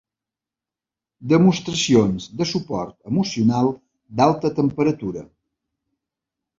[1.33, 3.73] Demostracions de suport emocional
[4.19, 5.29] d'alta temperatura.